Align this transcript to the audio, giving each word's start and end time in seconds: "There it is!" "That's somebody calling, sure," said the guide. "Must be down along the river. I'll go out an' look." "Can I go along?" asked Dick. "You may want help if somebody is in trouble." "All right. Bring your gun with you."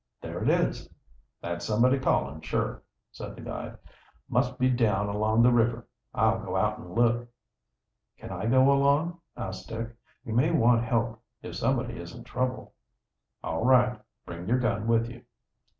"There 0.19 0.41
it 0.41 0.49
is!" 0.49 0.89
"That's 1.43 1.63
somebody 1.63 1.99
calling, 1.99 2.41
sure," 2.41 2.81
said 3.11 3.35
the 3.35 3.43
guide. 3.43 3.77
"Must 4.29 4.57
be 4.57 4.67
down 4.67 5.09
along 5.09 5.43
the 5.43 5.51
river. 5.53 5.85
I'll 6.11 6.39
go 6.43 6.55
out 6.55 6.79
an' 6.79 6.95
look." 6.95 7.27
"Can 8.17 8.31
I 8.31 8.47
go 8.47 8.71
along?" 8.71 9.21
asked 9.37 9.69
Dick. 9.69 9.95
"You 10.25 10.33
may 10.33 10.49
want 10.49 10.81
help 10.83 11.21
if 11.43 11.53
somebody 11.55 11.97
is 11.99 12.15
in 12.15 12.23
trouble." 12.23 12.73
"All 13.43 13.63
right. 13.63 14.01
Bring 14.25 14.47
your 14.47 14.57
gun 14.57 14.87
with 14.87 15.07
you." 15.07 15.21